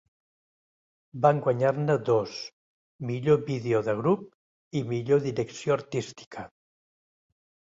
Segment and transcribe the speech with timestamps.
[1.25, 2.33] Van guanyar-ne dos,
[3.09, 4.25] Millor Vídeo de Grup,
[4.81, 6.49] i Millor Direcció Artística.